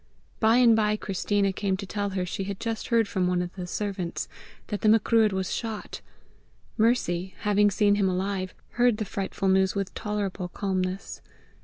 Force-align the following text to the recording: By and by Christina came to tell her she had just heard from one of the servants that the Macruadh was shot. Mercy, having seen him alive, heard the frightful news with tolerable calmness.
By 0.39 0.55
and 0.57 0.75
by 0.75 0.95
Christina 0.97 1.53
came 1.53 1.77
to 1.77 1.85
tell 1.85 2.09
her 2.17 2.25
she 2.25 2.45
had 2.45 2.59
just 2.59 2.87
heard 2.87 3.07
from 3.07 3.27
one 3.27 3.39
of 3.43 3.53
the 3.53 3.67
servants 3.67 4.27
that 4.69 4.81
the 4.81 4.89
Macruadh 4.89 5.31
was 5.31 5.53
shot. 5.53 6.01
Mercy, 6.75 7.35
having 7.41 7.69
seen 7.69 7.93
him 7.93 8.09
alive, 8.09 8.55
heard 8.81 8.97
the 8.97 9.05
frightful 9.05 9.47
news 9.47 9.75
with 9.75 9.93
tolerable 9.93 10.47
calmness. 10.47 11.21